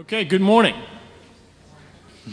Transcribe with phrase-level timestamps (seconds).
[0.00, 0.74] Okay, good morning.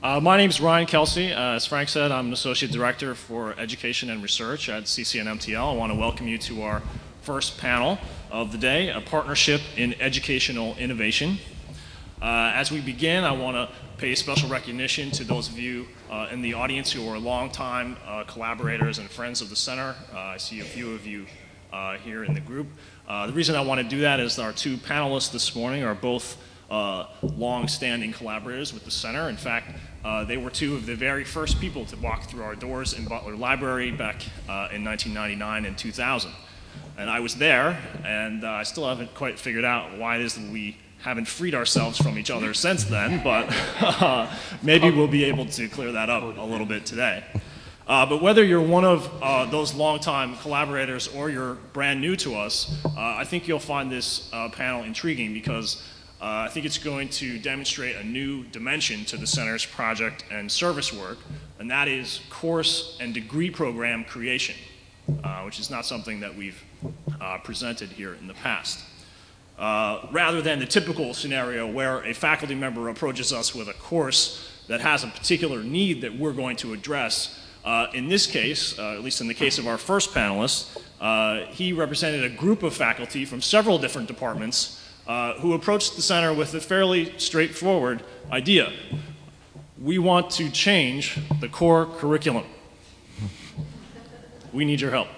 [0.00, 1.32] Uh, my name is Ryan Kelsey.
[1.32, 5.72] Uh, as Frank said, I'm an Associate Director for Education and Research at CCNMTL.
[5.72, 6.82] I want to welcome you to our
[7.22, 7.98] first panel
[8.30, 11.38] of the day, a partnership in educational innovation.
[12.22, 16.28] Uh, as we begin, I want to pay special recognition to those of you uh,
[16.30, 19.96] in the audience who are longtime uh, collaborators and friends of the center.
[20.14, 21.26] Uh, I see a few of you
[22.04, 22.68] here in the group.
[23.08, 26.36] The reason I want to do that is our two panelists this morning are both
[26.70, 29.28] uh, long-standing collaborators with the center.
[29.28, 32.54] In fact, uh, they were two of the very first people to walk through our
[32.54, 36.30] doors in Butler Library back uh, in 1999 and 2000.
[36.96, 40.34] And I was there, and uh, I still haven't quite figured out why it is
[40.34, 43.46] that we haven't freed ourselves from each other since then, but
[43.80, 44.30] uh,
[44.62, 47.24] maybe we'll be able to clear that up a little bit today.
[47.86, 52.34] Uh, but whether you're one of uh, those longtime collaborators or you're brand new to
[52.34, 55.82] us, uh, I think you'll find this uh, panel intriguing because
[56.20, 60.50] uh, I think it's going to demonstrate a new dimension to the center's project and
[60.50, 61.18] service work,
[61.60, 64.56] and that is course and degree program creation,
[65.22, 66.60] uh, which is not something that we've
[67.20, 68.84] uh, presented here in the past.
[69.60, 74.60] Uh, rather than the typical scenario where a faculty member approaches us with a course
[74.66, 78.94] that has a particular need that we're going to address, uh, in this case, uh,
[78.94, 80.80] at least in the case of our first panelist,
[81.52, 84.77] he represented a group of faculty from several different departments
[85.08, 88.70] uh, who approached the center with a fairly straightforward idea.
[89.80, 92.44] We want to change the core curriculum.
[94.52, 95.08] We need your help.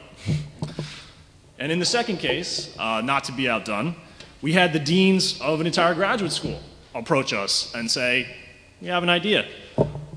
[1.59, 3.97] And in the second case, uh, not to be outdone,
[4.41, 6.61] we had the deans of an entire graduate school
[6.95, 8.29] approach us and say,
[8.81, 9.47] We have an idea.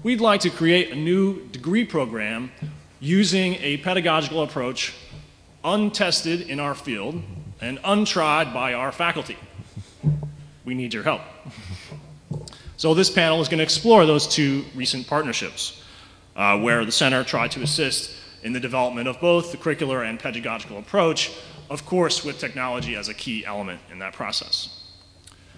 [0.04, 2.52] We'd like to create a new degree program
[3.00, 4.94] using a pedagogical approach
[5.64, 7.22] untested in our field
[7.60, 9.38] and untried by our faculty
[10.66, 11.22] we need your help.
[12.78, 15.84] so this panel is going to explore those two recent partnerships,
[16.36, 20.20] uh, where the center tried to assist in the development of both the curricular and
[20.20, 21.32] pedagogical approach,
[21.70, 24.82] of course with technology as a key element in that process.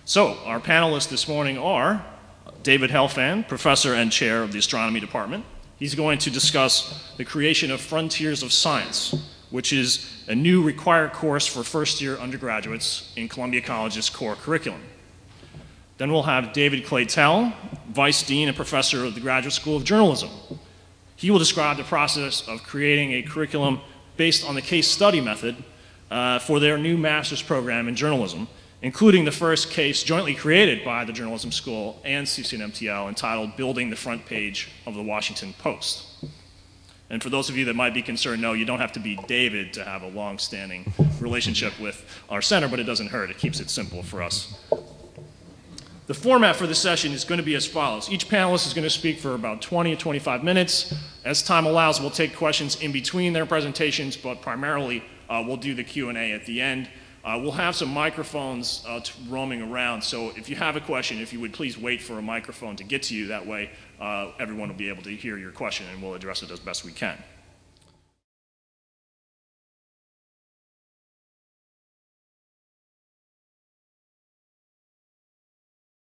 [0.06, 2.06] So our panelists this morning are
[2.62, 5.46] David Helfand, professor and chair of the astronomy department.
[5.78, 9.16] He's going to discuss the creation of Frontiers of Science,
[9.56, 14.82] which is a new required course for first year undergraduates in Columbia College's core curriculum.
[15.98, 17.54] Then we'll have David Klatell,
[17.88, 20.30] Vice Dean and Professor of the Graduate School of Journalism.
[21.16, 23.80] He will describe the process of creating a curriculum
[24.18, 25.56] based on the case study method
[26.12, 28.50] uh, for their new master's program in journalism,
[28.82, 33.96] including the first case jointly created by the Journalism School and CCNMTL entitled Building the
[33.96, 36.26] Front Page of the Washington Post.
[37.10, 39.16] And for those of you that might be concerned, no, you don't have to be
[39.28, 43.30] David to have a long-standing relationship with our center, but it doesn't hurt.
[43.30, 44.58] It keeps it simple for us.
[46.08, 48.12] The format for the session is going to be as follows.
[48.12, 50.94] Each panelist is going to speak for about 20 to 25 minutes.
[51.24, 55.74] As time allows, we'll take questions in between their presentations, but primarily uh, we'll do
[55.74, 56.90] the Q&A at the end.
[57.26, 61.34] Uh, we'll have some microphones uh, roaming around, so if you have a question, if
[61.34, 64.70] you would please wait for a microphone to get to you, that way uh, everyone
[64.70, 67.18] will be able to hear your question and we'll address it as best we can.